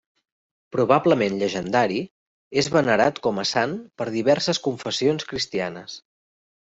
Probablement 0.75 1.35
llegendari, 1.41 1.99
és 2.61 2.69
venerat 2.77 3.21
com 3.27 3.43
a 3.43 3.47
sant 3.53 3.77
per 4.03 4.09
diverses 4.17 4.61
confessions 4.71 5.29
cristianes. 5.35 6.01